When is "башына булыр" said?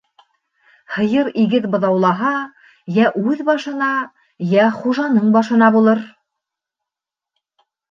5.39-6.05